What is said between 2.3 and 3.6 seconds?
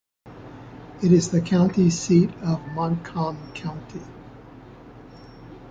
of Montcalm